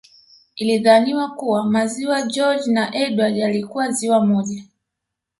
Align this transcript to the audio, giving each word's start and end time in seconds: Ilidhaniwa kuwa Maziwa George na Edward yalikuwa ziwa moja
Ilidhaniwa 0.55 1.27
kuwa 1.35 1.63
Maziwa 1.65 2.21
George 2.21 2.71
na 2.71 2.95
Edward 2.95 3.37
yalikuwa 3.37 3.91
ziwa 3.91 4.25
moja 4.25 4.63